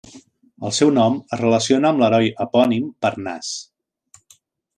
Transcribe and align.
El 0.69 0.71
seu 0.77 0.91
nom 0.95 1.19
es 1.37 1.41
relaciona 1.41 1.91
amb 1.91 2.01
l'heroi 2.05 2.33
epònim 2.47 2.89
Parnàs. 3.07 3.53